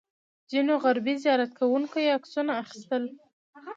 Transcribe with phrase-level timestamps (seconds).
[0.49, 3.03] ځینو غربي زیارت کوونکو یې عکسونه اخیستل.